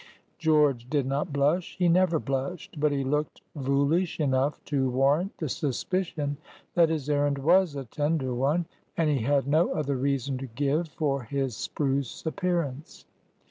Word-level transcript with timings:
George 0.39 0.89
did 0.89 1.05
not 1.05 1.31
blush,—he 1.31 1.87
never 1.87 2.17
blushed,—but 2.17 2.91
he 2.91 3.03
looked 3.03 3.41
"voolish" 3.55 4.19
enough 4.19 4.59
to 4.65 4.89
warrant 4.89 5.37
the 5.37 5.47
suspicion 5.47 6.37
that 6.73 6.89
his 6.89 7.07
errand 7.07 7.37
was 7.37 7.75
a 7.75 7.85
tender 7.85 8.33
one, 8.33 8.65
and 8.97 9.11
he 9.11 9.19
had 9.19 9.47
no 9.47 9.71
other 9.73 9.95
reason 9.95 10.39
to 10.39 10.47
give 10.47 10.87
for 10.87 11.21
his 11.21 11.55
spruce 11.55 12.25
appearance. 12.25 13.05